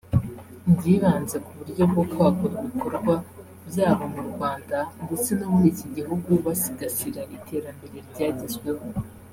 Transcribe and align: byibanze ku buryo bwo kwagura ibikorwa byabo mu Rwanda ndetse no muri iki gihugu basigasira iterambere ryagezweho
byibanze 0.77 1.35
ku 1.45 1.49
buryo 1.59 1.83
bwo 1.91 2.03
kwagura 2.11 2.53
ibikorwa 2.61 3.13
byabo 3.69 4.03
mu 4.13 4.23
Rwanda 4.31 4.77
ndetse 5.05 5.29
no 5.39 5.45
muri 5.53 5.67
iki 5.73 5.87
gihugu 5.95 6.29
basigasira 6.45 7.21
iterambere 7.37 7.97
ryagezweho 8.11 8.85